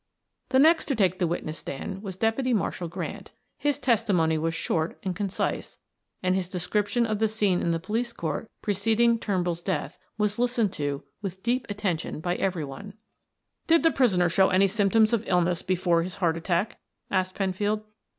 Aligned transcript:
The 0.49 0.57
next 0.57 0.85
to 0.87 0.95
take 0.95 1.19
the 1.19 1.27
witness 1.27 1.59
stand 1.59 2.01
was 2.01 2.17
Deputy 2.17 2.55
Marshal 2.55 2.87
Grant. 2.87 3.29
His 3.59 3.77
testimony 3.77 4.35
was 4.35 4.55
short 4.55 4.97
and 5.03 5.15
concise, 5.15 5.77
and 6.23 6.33
his 6.33 6.49
description 6.49 7.05
of 7.05 7.19
the 7.19 7.27
scene 7.27 7.61
in 7.61 7.69
the 7.69 7.79
police 7.79 8.11
court 8.11 8.49
preceding 8.63 9.19
Turnbull's 9.19 9.61
death 9.61 9.99
was 10.17 10.39
listened 10.39 10.73
to 10.73 11.03
with 11.21 11.43
deep 11.43 11.67
attention 11.69 12.19
by 12.19 12.33
every 12.37 12.65
one. 12.65 12.95
"Did 13.67 13.83
the 13.83 13.91
prisoner 13.91 14.27
show 14.27 14.49
any 14.49 14.65
symptoms 14.67 15.13
of 15.13 15.21
illness 15.27 15.61
before 15.61 16.01
his 16.01 16.15
heart 16.15 16.35
attack?" 16.35 16.79
asked 17.11 17.35
Penfield. 17.35 17.83